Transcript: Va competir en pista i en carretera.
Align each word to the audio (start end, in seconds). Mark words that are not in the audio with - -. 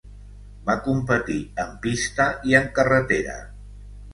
Va 0.69 0.75
competir 0.87 1.37
en 1.65 1.75
pista 1.85 2.27
i 2.53 2.59
en 2.61 2.69
carretera. 2.81 3.37